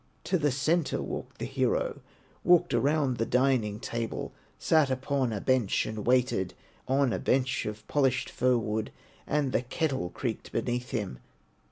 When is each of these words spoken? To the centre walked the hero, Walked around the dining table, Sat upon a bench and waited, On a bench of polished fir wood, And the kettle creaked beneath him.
To 0.23 0.39
the 0.39 0.49
centre 0.49 0.99
walked 0.99 1.37
the 1.37 1.45
hero, 1.45 2.01
Walked 2.43 2.73
around 2.73 3.19
the 3.19 3.25
dining 3.27 3.79
table, 3.79 4.33
Sat 4.57 4.89
upon 4.89 5.31
a 5.31 5.39
bench 5.39 5.85
and 5.85 6.07
waited, 6.07 6.55
On 6.87 7.13
a 7.13 7.19
bench 7.19 7.67
of 7.67 7.87
polished 7.87 8.27
fir 8.27 8.57
wood, 8.57 8.91
And 9.27 9.51
the 9.51 9.61
kettle 9.61 10.09
creaked 10.09 10.51
beneath 10.51 10.89
him. 10.89 11.19